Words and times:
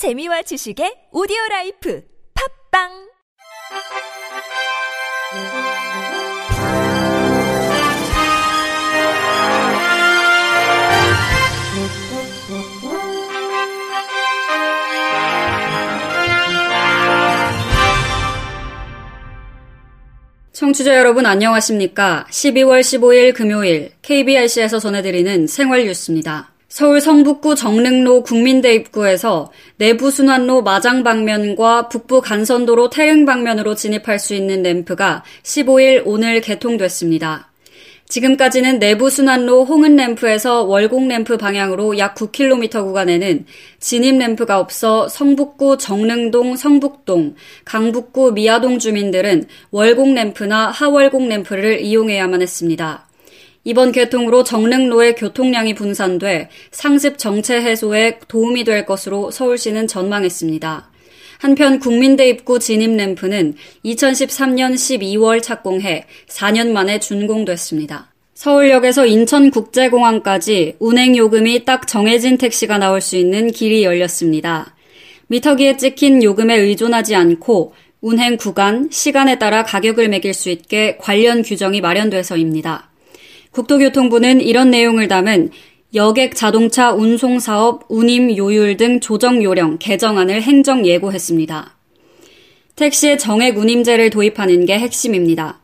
재미와 0.00 0.40
지식의 0.40 1.12
오디오 1.12 1.36
라이프 1.50 2.02
팟빵 2.72 2.88
청취자 20.54 20.96
여러분 20.96 21.26
안녕하십니까? 21.26 22.24
12월 22.30 22.80
15일 22.80 23.34
금요일 23.34 23.92
KBRC에서 24.00 24.78
전해드리는 24.78 25.46
생활 25.46 25.84
뉴스입니다. 25.84 26.54
서울 26.70 27.00
성북구 27.00 27.56
정릉로 27.56 28.22
국민대 28.22 28.72
입구에서 28.74 29.50
내부순환로 29.78 30.62
마장 30.62 31.02
방면과 31.02 31.88
북부 31.88 32.20
간선도로 32.20 32.90
태릉 32.90 33.24
방면으로 33.26 33.74
진입할 33.74 34.20
수 34.20 34.36
있는 34.36 34.62
램프가 34.62 35.24
15일 35.42 36.04
오늘 36.06 36.40
개통됐습니다. 36.40 37.50
지금까지는 38.08 38.78
내부순환로 38.78 39.64
홍은 39.64 39.96
램프에서 39.96 40.62
월곡 40.62 41.08
램프 41.08 41.36
방향으로 41.36 41.98
약 41.98 42.14
9km 42.14 42.84
구간에는 42.84 43.46
진입 43.80 44.18
램프가 44.18 44.60
없어 44.60 45.08
성북구 45.08 45.76
정릉동 45.76 46.54
성북동, 46.54 47.34
강북구 47.64 48.30
미아동 48.30 48.78
주민들은 48.78 49.46
월곡 49.72 50.14
램프나 50.14 50.70
하월곡 50.70 51.26
램프를 51.26 51.80
이용해야만 51.80 52.42
했습니다. 52.42 53.09
이번 53.64 53.92
개통으로 53.92 54.42
정릉로의 54.42 55.16
교통량이 55.16 55.74
분산돼 55.74 56.48
상습 56.70 57.18
정체 57.18 57.60
해소에 57.60 58.18
도움이 58.26 58.64
될 58.64 58.86
것으로 58.86 59.30
서울시는 59.30 59.86
전망했습니다. 59.86 60.90
한편 61.38 61.78
국민대 61.78 62.28
입구 62.28 62.58
진입 62.58 62.96
램프는 62.96 63.54
2013년 63.84 64.74
12월 64.74 65.42
착공해 65.42 66.04
4년 66.28 66.70
만에 66.70 67.00
준공됐습니다. 67.00 68.12
서울역에서 68.34 69.06
인천국제공항까지 69.06 70.76
운행 70.78 71.16
요금이 71.16 71.64
딱 71.64 71.86
정해진 71.86 72.38
택시가 72.38 72.78
나올 72.78 73.00
수 73.00 73.16
있는 73.16 73.50
길이 73.50 73.84
열렸습니다. 73.84 74.74
미터기에 75.26 75.76
찍힌 75.76 76.22
요금에 76.22 76.56
의존하지 76.56 77.14
않고 77.14 77.74
운행 78.00 78.36
구간, 78.38 78.88
시간에 78.90 79.38
따라 79.38 79.62
가격을 79.62 80.08
매길 80.08 80.32
수 80.32 80.48
있게 80.48 80.96
관련 80.98 81.42
규정이 81.42 81.82
마련돼서입니다. 81.82 82.89
국토교통부는 83.52 84.40
이런 84.40 84.70
내용을 84.70 85.08
담은 85.08 85.50
여객 85.94 86.36
자동차 86.36 86.92
운송 86.92 87.40
사업 87.40 87.84
운임 87.88 88.36
요율 88.36 88.76
등 88.76 89.00
조정 89.00 89.42
요령 89.42 89.78
개정안을 89.80 90.42
행정 90.42 90.86
예고했습니다. 90.86 91.76
택시에 92.76 93.16
정액 93.16 93.58
운임제를 93.58 94.10
도입하는 94.10 94.66
게 94.66 94.78
핵심입니다. 94.78 95.58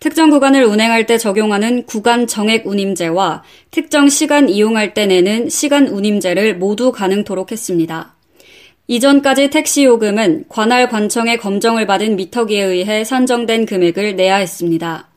특정 0.00 0.30
구간을 0.30 0.64
운행할 0.64 1.06
때 1.06 1.18
적용하는 1.18 1.84
구간 1.84 2.26
정액 2.26 2.66
운임제와 2.66 3.44
특정 3.70 4.08
시간 4.08 4.48
이용할 4.48 4.94
때 4.94 5.06
내는 5.06 5.48
시간 5.48 5.86
운임제를 5.86 6.56
모두 6.56 6.90
가능토록 6.90 7.52
했습니다. 7.52 8.16
이전까지 8.88 9.50
택시 9.50 9.84
요금은 9.84 10.46
관할 10.48 10.88
관청의 10.88 11.38
검정을 11.38 11.86
받은 11.86 12.16
미터기에 12.16 12.62
의해 12.64 13.04
산정된 13.04 13.66
금액을 13.66 14.16
내야 14.16 14.36
했습니다. 14.36 15.09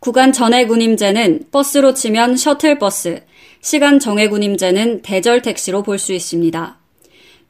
구간 0.00 0.32
전액 0.32 0.70
운임제는 0.70 1.46
버스로 1.50 1.92
치면 1.92 2.36
셔틀버스, 2.36 3.22
시간 3.60 3.98
정액 3.98 4.32
운임제는 4.32 5.02
대절 5.02 5.42
택시로 5.42 5.82
볼 5.82 5.98
수 5.98 6.12
있습니다. 6.12 6.78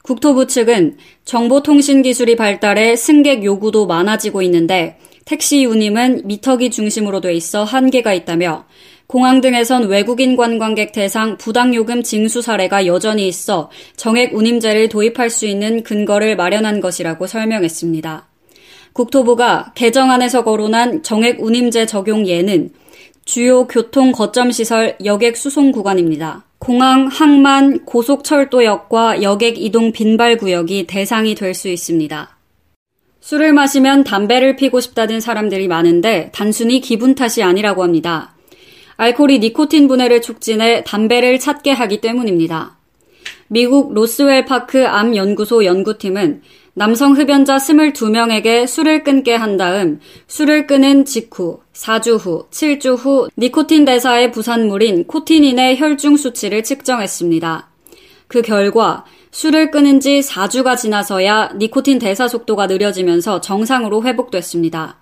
국토부 0.01 0.47
측은 0.47 0.97
정보통신 1.25 2.01
기술이 2.01 2.35
발달해 2.35 2.95
승객 2.95 3.43
요구도 3.43 3.85
많아지고 3.85 4.41
있는데 4.43 4.97
택시 5.25 5.65
운임은 5.65 6.23
미터기 6.25 6.71
중심으로 6.71 7.21
돼 7.21 7.33
있어 7.35 7.63
한계가 7.63 8.13
있다며 8.13 8.65
공항 9.05 9.41
등에선 9.41 9.87
외국인 9.87 10.35
관광객 10.35 10.91
대상 10.91 11.37
부당요금 11.37 12.01
징수 12.01 12.41
사례가 12.41 12.87
여전히 12.87 13.27
있어 13.27 13.69
정액 13.95 14.33
운임제를 14.33 14.89
도입할 14.89 15.29
수 15.29 15.45
있는 15.45 15.83
근거를 15.83 16.35
마련한 16.35 16.81
것이라고 16.81 17.27
설명했습니다. 17.27 18.28
국토부가 18.99 19.71
개정안에서 19.75 20.43
거론한 20.43 21.03
정액 21.03 21.41
운임제 21.41 21.85
적용 21.85 22.27
예는 22.27 22.71
주요 23.23 23.65
교통 23.65 24.11
거점 24.11 24.51
시설 24.51 24.97
여객 25.05 25.37
수송 25.37 25.71
구간입니다. 25.71 26.43
공항, 26.57 27.07
항만, 27.07 27.85
고속철도역과 27.85 29.21
여객 29.21 29.57
이동 29.57 29.93
빈발 29.93 30.35
구역이 30.35 30.87
대상이 30.87 31.33
될 31.33 31.53
수 31.53 31.69
있습니다. 31.69 32.37
술을 33.21 33.53
마시면 33.53 34.03
담배를 34.03 34.57
피고 34.57 34.81
싶다는 34.81 35.21
사람들이 35.21 35.69
많은데 35.69 36.29
단순히 36.33 36.81
기분 36.81 37.15
탓이 37.15 37.41
아니라고 37.41 37.83
합니다. 37.83 38.35
알코올이 38.97 39.39
니코틴 39.39 39.87
분해를 39.87 40.21
촉진해 40.21 40.83
담배를 40.83 41.39
찾게 41.39 41.71
하기 41.71 42.01
때문입니다. 42.01 42.78
미국 43.51 43.95
로스웰 43.95 44.45
파크 44.45 44.85
암 44.85 45.15
연구소 45.15 45.65
연구팀은 45.65 46.43
남성 46.75 47.13
흡연자 47.17 47.57
22명에게 47.57 48.67
술을 48.67 49.03
끊게 49.03 49.33
한 49.33 49.57
다음 49.57 49.99
술을 50.27 50.67
끊은 50.67 51.03
직후, 51.03 51.59
4주 51.73 52.19
후, 52.23 52.45
7주 52.51 52.95
후 52.95 53.27
니코틴 53.37 53.85
대사의 53.85 54.31
부산물인 54.31 55.07
코티닌의 55.07 55.79
혈중 55.79 56.17
수치를 56.17 56.63
측정했습니다. 56.63 57.69
그 58.27 58.43
결과 58.43 59.03
술을 59.31 59.71
끊은 59.71 59.99
지 59.99 60.19
4주가 60.19 60.77
지나서야 60.77 61.53
니코틴 61.57 61.97
대사 61.97 62.27
속도가 62.27 62.67
느려지면서 62.67 63.41
정상으로 63.41 64.03
회복됐습니다. 64.03 65.01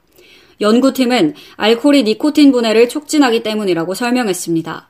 연구팀은 0.61 1.33
알코올이 1.57 2.03
니코틴 2.03 2.53
분해를 2.53 2.87
촉진하기 2.87 3.43
때문이라고 3.43 3.93
설명했습니다. 3.93 4.87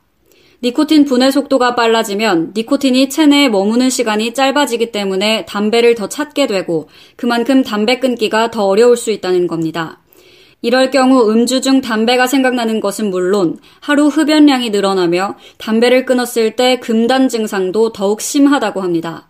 니코틴 0.63 1.06
분해 1.06 1.29
속도가 1.29 1.75
빨라지면 1.75 2.53
니코틴이 2.56 3.09
체내에 3.09 3.47
머무는 3.50 3.90
시간이 3.90 4.34
짧아지기 4.34 4.91
때문에 4.91 5.45
담배를 5.45 5.94
더 5.94 6.09
찾게 6.09 6.47
되고 6.47 6.90
그만큼 7.16 7.63
담배 7.63 8.00
끊기가 8.00 8.50
더 8.50 8.66
어려울 8.66 8.97
수 8.97 9.12
있다는 9.12 9.46
겁니다. 9.46 10.00
이럴 10.63 10.90
경우 10.90 11.29
음주 11.29 11.62
중 11.62 11.81
담배가 11.81 12.25
생각나는 12.25 12.79
것은 12.79 13.12
물론 13.12 13.59
하루 13.79 14.07
흡연량이 14.07 14.72
늘어나며 14.72 15.35
담배를 15.59 16.06
끊었을 16.06 16.56
때 16.56 16.79
금단 16.79 17.29
증상도 17.29 17.94
더욱 17.94 18.19
심하다고 18.19 18.81
합니다. 18.81 19.29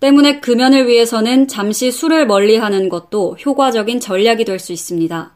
때문에 0.00 0.40
금연을 0.40 0.86
위해서는 0.88 1.48
잠시 1.48 1.90
술을 1.90 2.26
멀리 2.26 2.56
하는 2.56 2.90
것도 2.90 3.36
효과적인 3.44 4.00
전략이 4.00 4.44
될 4.44 4.58
수 4.58 4.72
있습니다. 4.74 5.32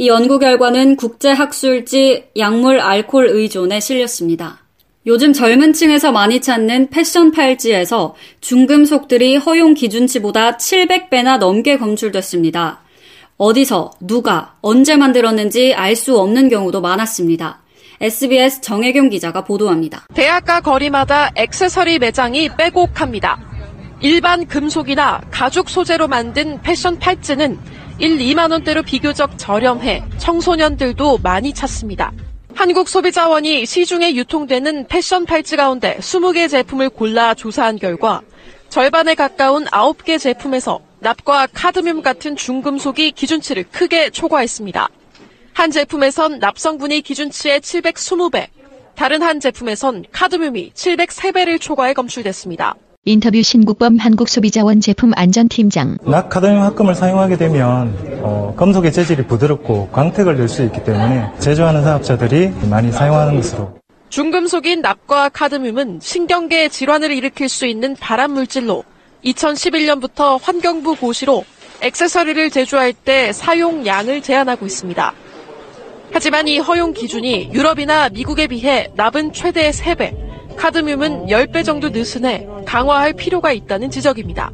이 0.00 0.06
연구 0.06 0.38
결과는 0.38 0.94
국제학술지 0.94 2.28
약물 2.36 2.78
알코올 2.78 3.26
의존에 3.30 3.80
실렸습니다. 3.80 4.60
요즘 5.06 5.32
젊은 5.32 5.72
층에서 5.72 6.12
많이 6.12 6.40
찾는 6.40 6.90
패션 6.90 7.32
팔찌에서 7.32 8.14
중금속들이 8.40 9.36
허용 9.38 9.74
기준치보다 9.74 10.56
700배나 10.56 11.38
넘게 11.38 11.78
검출됐습니다. 11.78 12.80
어디서, 13.38 13.90
누가, 14.00 14.54
언제 14.60 14.96
만들었는지 14.96 15.74
알 15.74 15.96
수 15.96 16.16
없는 16.20 16.48
경우도 16.48 16.80
많았습니다. 16.80 17.62
SBS 18.00 18.60
정혜경 18.60 19.08
기자가 19.08 19.42
보도합니다. 19.42 20.06
대학가 20.14 20.60
거리마다 20.60 21.30
액세서리 21.34 21.98
매장이 21.98 22.50
빼곡합니다. 22.56 23.40
일반 24.00 24.46
금속이나 24.46 25.22
가죽 25.32 25.68
소재로 25.68 26.06
만든 26.06 26.62
패션 26.62 27.00
팔찌는 27.00 27.58
1, 28.00 28.16
2만 28.18 28.52
원대로 28.52 28.84
비교적 28.84 29.36
저렴해 29.38 30.04
청소년들도 30.18 31.18
많이 31.18 31.52
찾습니다. 31.52 32.12
한국소비자원이 32.54 33.66
시중에 33.66 34.14
유통되는 34.14 34.86
패션 34.86 35.24
팔찌 35.24 35.56
가운데 35.56 35.96
20개 35.98 36.48
제품을 36.48 36.90
골라 36.90 37.34
조사한 37.34 37.76
결과 37.76 38.20
절반에 38.68 39.16
가까운 39.16 39.64
9개 39.64 40.20
제품에서 40.20 40.78
납과 41.00 41.48
카드뮴 41.48 42.02
같은 42.02 42.36
중금속이 42.36 43.12
기준치를 43.12 43.64
크게 43.64 44.10
초과했습니다. 44.10 44.88
한 45.54 45.70
제품에선 45.72 46.38
납성분이 46.38 47.00
기준치의 47.00 47.60
720배, 47.60 48.46
다른 48.94 49.22
한 49.22 49.40
제품에선 49.40 50.04
카드뮴이 50.12 50.70
703배를 50.72 51.60
초과해 51.60 51.94
검출됐습니다. 51.94 52.76
인터뷰 53.04 53.40
신국범 53.42 53.96
한국소비자원 53.96 54.80
제품 54.80 55.12
안전팀장. 55.14 55.98
낙카드뮴 56.02 56.60
합금을 56.62 56.94
사용하게 56.94 57.38
되면 57.38 57.96
어, 58.22 58.52
금속의 58.56 58.92
재질이 58.92 59.26
부드럽고 59.26 59.88
광택을 59.92 60.36
낼 60.36 60.48
수 60.48 60.62
있기 60.64 60.82
때문에 60.84 61.30
제조하는 61.38 61.84
사업자들이 61.84 62.50
많이 62.68 62.90
사용하는 62.92 63.36
것으로. 63.36 63.78
중금속인 64.10 64.80
납과 64.82 65.28
카드뮴은 65.30 66.00
신경계 66.02 66.68
질환을 66.68 67.12
일으킬 67.12 67.48
수 67.48 67.66
있는 67.66 67.94
발암 67.94 68.32
물질로 68.32 68.84
2011년부터 69.24 70.38
환경부 70.42 70.96
고시로 70.96 71.44
액세서리를 71.80 72.50
제조할 72.50 72.92
때 72.92 73.32
사용량을 73.32 74.22
제한하고 74.22 74.66
있습니다. 74.66 75.14
하지만 76.12 76.48
이 76.48 76.58
허용 76.58 76.92
기준이 76.92 77.50
유럽이나 77.52 78.08
미국에 78.08 78.46
비해 78.48 78.88
납은 78.96 79.32
최대 79.34 79.70
3배, 79.70 80.27
카드뮴은 80.58 81.26
10배 81.26 81.64
정도 81.64 81.88
느슨해 81.88 82.46
강화할 82.66 83.12
필요가 83.14 83.52
있다는 83.52 83.90
지적입니다. 83.90 84.52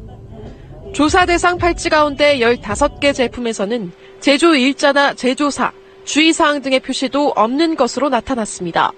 조사 0.93 1.25
대상 1.25 1.57
팔찌 1.57 1.89
가운데 1.89 2.39
15개 2.39 3.13
제품에서는 3.13 3.91
제조 4.21 4.55
일자나 4.55 5.13
제조사, 5.15 5.73
주의사항 6.05 6.61
등의 6.61 6.79
표시도 6.79 7.33
없는 7.35 7.75
것으로 7.75 8.09
나타났습니다. 8.09 8.91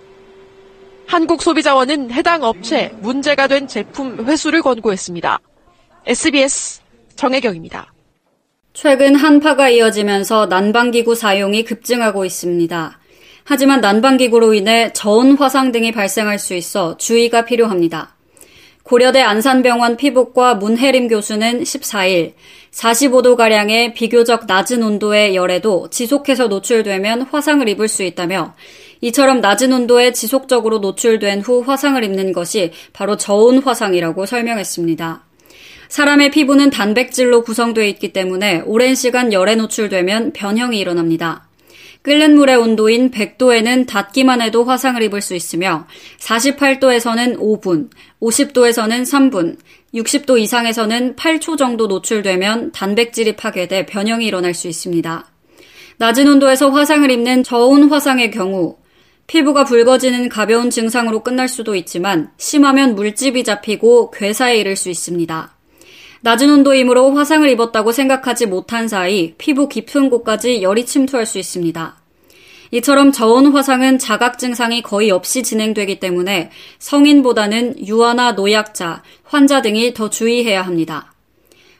한국소비자원은 1.07 2.11
해당 2.11 2.43
업체 2.43 2.91
문제가 2.99 3.47
된 3.47 3.67
제품 3.67 4.25
회수를 4.25 4.61
권고했습니다. 4.61 5.39
SBS 6.05 6.81
정혜경입니다. 7.15 7.93
최근 8.73 9.15
한파가 9.15 9.69
이어지면서 9.69 10.45
난방기구 10.45 11.15
사용이 11.15 11.63
급증하고 11.63 12.25
있습니다. 12.25 12.96
하지만 13.49 13.79
난방기구로 13.79 14.53
인해 14.55 14.91
저온 14.91 15.37
화상 15.37 15.71
등이 15.71 15.93
발생할 15.93 16.37
수 16.37 16.53
있어 16.53 16.97
주의가 16.97 17.45
필요합니다. 17.45 18.13
고려대 18.83 19.21
안산병원 19.21 19.95
피부과 19.95 20.55
문혜림 20.55 21.07
교수는 21.07 21.63
14일 21.63 22.33
45도가량의 22.71 23.93
비교적 23.93 24.47
낮은 24.47 24.83
온도의 24.83 25.33
열에도 25.33 25.89
지속해서 25.89 26.47
노출되면 26.47 27.21
화상을 27.21 27.69
입을 27.69 27.87
수 27.87 28.03
있다며 28.03 28.53
이처럼 28.99 29.39
낮은 29.39 29.71
온도에 29.71 30.11
지속적으로 30.11 30.79
노출된 30.79 31.39
후 31.39 31.63
화상을 31.65 32.03
입는 32.03 32.33
것이 32.33 32.73
바로 32.91 33.15
저온 33.15 33.59
화상이라고 33.59 34.25
설명했습니다. 34.25 35.23
사람의 35.87 36.31
피부는 36.31 36.69
단백질로 36.69 37.45
구성되어 37.45 37.85
있기 37.85 38.11
때문에 38.11 38.63
오랜 38.65 38.93
시간 38.93 39.31
열에 39.31 39.55
노출되면 39.55 40.33
변형이 40.33 40.77
일어납니다. 40.77 41.46
끓는 42.07 42.35
물의 42.35 42.55
온도인 42.55 43.11
100도에는 43.11 43.85
닿기만 43.85 44.41
해도 44.41 44.63
화상을 44.63 45.01
입을 45.03 45.19
수 45.19 45.35
있으며 45.35 45.87
48도에서는 46.19 47.37
5분, 47.37 47.89
50도에서는 48.21 49.01
3분, 49.01 49.57
60도 49.93 50.39
이상에서는 50.39 51.17
8초 51.17 51.57
정도 51.57 51.87
노출되면 51.87 52.71
단백질이 52.71 53.35
파괴돼 53.35 53.87
변형이 53.87 54.25
일어날 54.25 54.53
수 54.53 54.69
있습니다. 54.69 55.25
낮은 55.97 56.29
온도에서 56.29 56.69
화상을 56.69 57.11
입는 57.11 57.43
저온 57.43 57.89
화상의 57.89 58.31
경우 58.31 58.77
피부가 59.27 59.65
붉어지는 59.65 60.29
가벼운 60.29 60.69
증상으로 60.69 61.23
끝날 61.23 61.49
수도 61.49 61.75
있지만 61.75 62.31
심하면 62.37 62.95
물집이 62.95 63.43
잡히고 63.43 64.11
괴사에 64.11 64.55
이를 64.55 64.77
수 64.77 64.89
있습니다. 64.89 65.57
낮은 66.21 66.49
온도이므로 66.49 67.11
화상을 67.11 67.47
입었다고 67.49 67.91
생각하지 67.91 68.47
못한 68.47 68.87
사이 68.87 69.33
피부 69.37 69.69
깊은 69.69 70.09
곳까지 70.09 70.61
열이 70.61 70.85
침투할 70.85 71.25
수 71.25 71.37
있습니다. 71.37 71.96
이처럼 72.71 73.11
저온 73.11 73.47
화상은 73.47 73.97
자각 73.97 74.37
증상이 74.37 74.81
거의 74.81 75.11
없이 75.11 75.43
진행되기 75.43 75.99
때문에 75.99 76.49
성인보다는 76.79 77.87
유아나 77.87 78.33
노약자, 78.33 79.03
환자 79.23 79.61
등이 79.61 79.93
더 79.93 80.09
주의해야 80.09 80.61
합니다. 80.61 81.13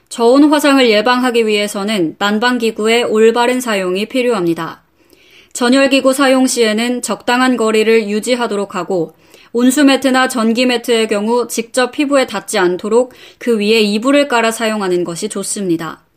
저온 0.08 0.44
화상을 0.44 0.88
예방하기 0.88 1.46
위해서는 1.46 2.16
난방기구의 2.18 3.04
올바른 3.04 3.60
사용이 3.60 4.06
필요합니다. 4.06 4.82
전열기구 5.52 6.12
사용 6.12 6.46
시에는 6.46 7.02
적당한 7.02 7.56
거리를 7.56 8.08
유지하도록 8.08 8.74
하고 8.74 9.14
온수 9.52 9.84
매트나 9.84 10.28
전기 10.28 10.66
매트의 10.66 11.08
경우 11.08 11.48
직접 11.48 11.90
피부에 11.90 12.26
닿지 12.26 12.58
않도록 12.58 13.12
그 13.38 13.58
위에 13.58 13.80
이불을 13.80 14.28
깔아 14.28 14.50
사용하는 14.50 15.04
것이 15.04 15.28
좋습니다. 15.28 16.07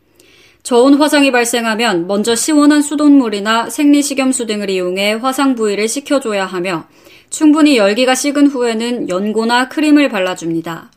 저온 0.64 0.96
화상이 0.96 1.32
발생하면 1.32 2.08
먼저 2.08 2.36
시원한 2.36 2.82
수돗물이나 2.82 3.70
생리식염수 3.70 4.46
등을 4.46 4.70
이용해 4.70 5.14
화상 5.14 5.56
부위를 5.56 5.88
식혀줘야 5.88 6.46
하며 6.46 6.86
충분히 7.30 7.78
열기가 7.78 8.14
식은 8.14 8.48
후에는 8.48 9.10
연고나 9.10 9.70
크림을 9.70 10.10
발라줍니다. 10.10 10.92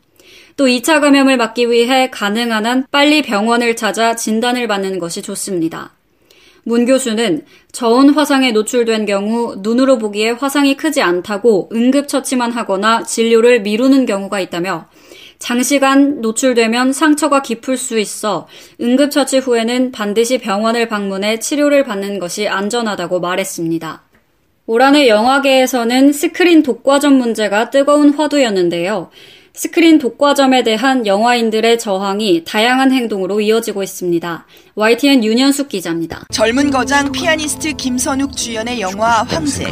또 0.57 0.67
2차 0.67 1.01
감염을 1.01 1.37
막기 1.37 1.69
위해 1.69 2.09
가능한 2.09 2.65
한 2.65 2.85
빨리 2.91 3.21
병원을 3.21 3.75
찾아 3.75 4.15
진단을 4.15 4.67
받는 4.67 4.99
것이 4.99 5.21
좋습니다. 5.21 5.91
문 6.63 6.85
교수는 6.85 7.45
저온 7.71 8.09
화상에 8.09 8.51
노출된 8.51 9.05
경우 9.05 9.55
눈으로 9.59 9.97
보기에 9.97 10.31
화상이 10.31 10.75
크지 10.77 11.01
않다고 11.01 11.69
응급처치만 11.73 12.51
하거나 12.51 13.03
진료를 13.03 13.61
미루는 13.61 14.05
경우가 14.05 14.39
있다며 14.39 14.87
장시간 15.39 16.21
노출되면 16.21 16.93
상처가 16.93 17.41
깊을 17.41 17.77
수 17.77 17.99
있어 17.99 18.47
응급처치 18.81 19.39
후에는 19.39 19.91
반드시 19.91 20.37
병원을 20.37 20.87
방문해 20.87 21.39
치료를 21.39 21.83
받는 21.83 22.19
것이 22.19 22.47
안전하다고 22.47 23.19
말했습니다. 23.19 24.03
올 24.67 24.81
한해 24.81 25.07
영화계에서는 25.07 26.11
스크린 26.11 26.63
독과점 26.63 27.13
문제가 27.13 27.69
뜨거운 27.69 28.13
화두였는데요. 28.13 29.11
스크린 29.53 29.99
독과점에 29.99 30.63
대한 30.63 31.07
영화인들의 31.07 31.79
저항이 31.79 32.43
다양한 32.45 32.91
행동으로 32.91 33.39
이어지고 33.39 33.83
있습니다. 33.83 34.45
YTN 34.75 35.23
윤현숙 35.23 35.69
기자입니다. 35.69 36.25
젊은 36.31 36.71
거장 36.71 37.11
피아니스트 37.11 37.73
김선욱 37.73 38.35
주연의 38.35 38.81
영화 38.81 39.23
황제. 39.23 39.65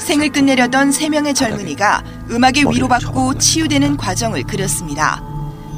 생을 0.00 0.30
끝내려던 0.30 0.92
세 0.92 1.08
명의 1.08 1.34
젊은이가 1.34 2.02
음악에 2.30 2.62
위로받고 2.62 3.38
치유되는 3.38 3.96
과정을 3.96 4.44
그렸습니다. 4.44 5.22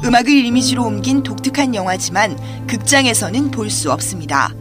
음악을 0.03 0.29
이미지로 0.29 0.83
옮긴 0.85 1.23
독특한 1.23 1.75
영화지만 1.75 2.37
극장에서는 2.67 3.51
볼 3.51 3.69
수 3.69 3.91
없습니다. 3.91 4.53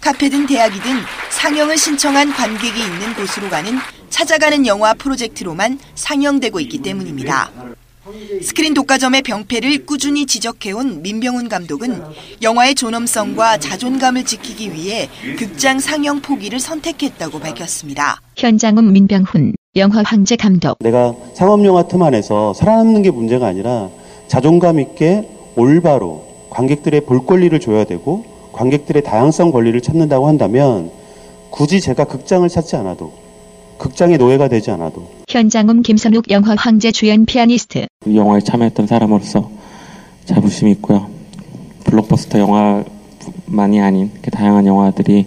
카페든 0.00 0.46
대학이든 0.46 0.96
상영을 1.30 1.76
신청한 1.76 2.32
관객이 2.32 2.80
있는 2.80 3.14
곳으로 3.14 3.48
가는 3.50 3.78
찾아가는 4.08 4.66
영화 4.66 4.94
프로젝트로만 4.94 5.78
상영되고 5.94 6.58
있기 6.60 6.78
때문입니다. 6.82 7.50
스크린 8.42 8.74
독과점의 8.74 9.22
병폐를 9.22 9.86
꾸준히 9.86 10.26
지적해온 10.26 11.02
민병훈 11.02 11.48
감독은 11.48 12.02
영화의 12.42 12.74
존엄성과 12.74 13.58
자존감을 13.58 14.24
지키기 14.24 14.72
위해 14.72 15.08
극장 15.38 15.78
상영 15.78 16.20
포기를 16.20 16.58
선택했다고 16.60 17.40
밝혔습니다. 17.40 18.20
현장음 18.36 18.92
민병훈, 18.92 19.54
영화 19.76 20.02
황제 20.04 20.36
감독. 20.36 20.78
내가 20.80 21.14
상업영화 21.34 21.88
틈 21.88 22.02
안에서 22.02 22.54
살아남는 22.54 23.02
게 23.02 23.10
문제가 23.10 23.46
아니라 23.46 23.88
자존감 24.28 24.80
있게 24.80 25.28
올바로 25.56 26.24
관객들의 26.50 27.02
볼 27.02 27.24
권리를 27.26 27.58
줘야 27.60 27.84
되고 27.84 28.24
관객들의 28.52 29.02
다양성 29.02 29.52
권리를 29.52 29.80
찾는다고 29.80 30.26
한다면 30.26 30.90
굳이 31.50 31.80
제가 31.80 32.04
극장을 32.04 32.48
찾지 32.48 32.76
않아도 32.76 33.12
극장의 33.78 34.18
노예가 34.18 34.48
되지 34.48 34.70
않아도 34.70 35.19
현장음 35.30 35.82
김선욱 35.82 36.28
영화 36.30 36.56
황제 36.58 36.90
주연 36.90 37.24
피아니스트 37.24 37.86
이 38.06 38.16
영화에 38.16 38.40
참여했던 38.40 38.88
사람으로서 38.88 39.48
자부심이 40.24 40.72
있고요. 40.72 41.08
블록버스터 41.84 42.38
영화만이 42.40 43.80
아닌 43.80 44.10
다양한 44.32 44.66
영화들이 44.66 45.26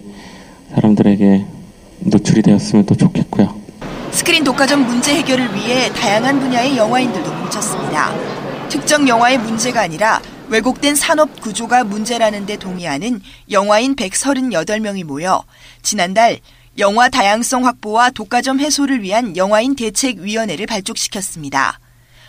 사람들에게 0.74 1.46
노출이 2.00 2.42
되었으면 2.42 2.84
또 2.84 2.94
좋겠고요. 2.94 3.54
스크린 4.10 4.44
독과점 4.44 4.86
문제 4.86 5.14
해결을 5.14 5.54
위해 5.54 5.90
다양한 5.92 6.38
분야의 6.38 6.76
영화인들도 6.76 7.32
뭉쳤습니다. 7.32 8.12
특정 8.68 9.08
영화의 9.08 9.38
문제가 9.38 9.80
아니라 9.80 10.20
왜곡된 10.48 10.94
산업 10.94 11.40
구조가 11.40 11.84
문제라는 11.84 12.44
데 12.44 12.56
동의하는 12.56 13.20
영화인 13.50 13.96
138명이 13.96 15.04
모여 15.04 15.42
지난달 15.82 16.38
영화 16.78 17.08
다양성 17.08 17.66
확보와 17.66 18.10
독과점 18.10 18.58
해소를 18.58 19.02
위한 19.02 19.36
영화인 19.36 19.76
대책위원회를 19.76 20.66
발족시켰습니다. 20.66 21.78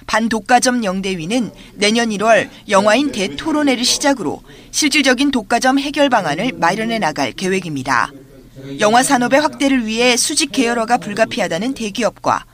반독과점 0.05 0.83
영대위는 0.83 1.51
내년 1.73 2.09
1월 2.09 2.49
영화인 2.69 3.11
대토론회를 3.11 3.83
시작으로 3.83 4.43
실질적인 4.69 5.31
독과점 5.31 5.79
해결 5.79 6.09
방안을 6.09 6.51
마련해 6.57 6.99
나갈 6.99 7.31
계획입니다. 7.31 8.11
영화 8.79 9.01
산업의 9.01 9.41
확대를 9.41 9.87
위해 9.87 10.15
수직 10.15 10.51
계열화가 10.51 10.97
불가피하다는 10.97 11.73
대기업과 11.73 12.45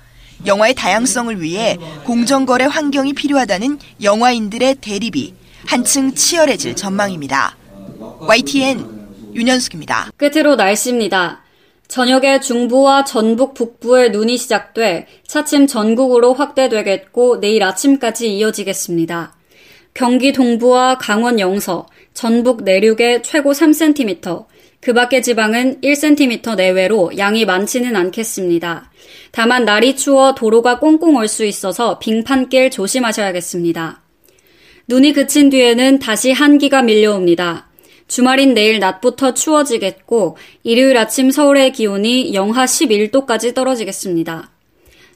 영화의 0.46 0.74
다양성을 0.76 1.42
위해 1.42 1.78
공정거래 2.06 2.66
환경이 2.66 3.14
필요하다는 3.14 3.80
영화인들의 4.02 4.76
대립이 4.76 5.34
한층 5.66 6.16
치열해질 6.16 6.78
전망입니다. 6.78 7.58
YTN 8.22 9.34
윤현숙입니다. 9.36 10.12
끝으로 10.18 10.56
날씨입니다. 10.56 11.41
저녁에 11.92 12.40
중부와 12.40 13.04
전북 13.04 13.54
북부에 13.54 14.12
눈이 14.12 14.38
시작돼 14.38 15.08
차츰 15.28 15.68
전국으로 15.68 16.34
확대되겠고 16.34 17.42
내일 17.42 17.64
아침까지 17.64 18.34
이어지겠습니다. 18.38 19.36
경기 19.94 20.32
동부와 20.32 21.00
강원 21.00 21.38
영서, 21.42 21.88
전북 22.14 22.64
내륙에 22.64 23.22
최고 23.24 23.52
3cm, 23.52 24.46
그 24.80 24.94
밖의 24.94 25.22
지방은 25.22 25.82
1cm 25.82 26.56
내외로 26.56 27.12
양이 27.18 27.44
많지는 27.44 27.98
않겠습니다. 27.98 28.90
다만 29.34 29.66
날이 29.66 29.98
추워 29.98 30.34
도로가 30.34 30.80
꽁꽁 30.80 31.18
얼 31.18 31.28
수 31.28 31.44
있어서 31.44 32.00
빙판길 32.00 32.72
조심하셔야겠습니다. 32.72 34.02
눈이 34.88 35.12
그친 35.12 35.50
뒤에는 35.50 36.00
다시 36.00 36.32
한기가 36.32 36.84
밀려옵니다. 36.84 37.71
주말인 38.12 38.54
내일 38.54 38.80
낮부터 38.80 39.34
추워지겠고 39.34 40.36
일요일 40.64 40.98
아침 40.98 41.32
서울의 41.32 41.72
기온이 41.72 42.34
영하 42.34 42.66
11도까지 42.66 43.56
떨어지겠습니다. 43.56 44.52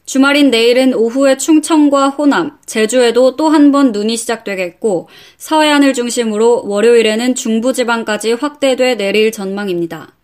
주말인 0.05 0.49
내일은 0.49 0.93
오후에 0.93 1.35
충청과 1.35 2.11
호남, 2.11 2.51
제주에도 2.65 3.35
또 3.35 3.49
한 3.49 3.73
번 3.73 3.91
눈이 3.91 4.15
시작되겠고 4.15 5.09
서해안을 5.37 5.93
중심으로 5.93 6.63
월요일에는 6.67 7.35
중부지방까지 7.35 8.31
확대돼 8.31 8.95
내릴 8.95 9.33
전망입니다. 9.33 10.15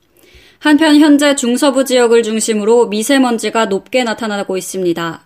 한편 0.59 0.97
현재 0.97 1.35
중서부 1.35 1.83
지역을 1.83 2.23
중심으로 2.23 2.87
미세먼지가 2.87 3.65
높게 3.65 4.05
나타나고 4.05 4.55
있습니다. 4.55 5.25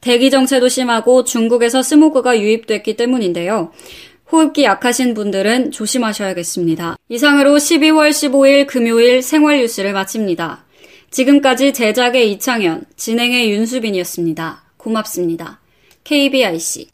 대기 0.00 0.30
정체도 0.30 0.68
심하고 0.68 1.24
중국에서 1.24 1.82
스모그가 1.82 2.40
유입됐기 2.40 2.96
때문인데요. 2.96 3.72
호흡기 4.32 4.64
약하신 4.64 5.12
분들은 5.12 5.72
조심하셔야겠습니다. 5.72 6.96
이상으로 7.10 7.56
12월 7.56 8.08
15일 8.08 8.66
금요일 8.66 9.22
생활 9.22 9.58
뉴스를 9.58 9.92
마칩니다. 9.92 10.64
지금까지 11.10 11.74
제작의 11.74 12.32
이창현, 12.32 12.84
진행의 12.96 13.50
윤수빈이었습니다. 13.52 14.62
고맙습니다. 14.78 15.60
KBIC 16.04 16.88